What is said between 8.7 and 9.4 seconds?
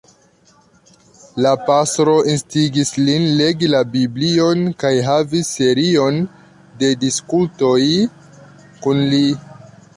kun li.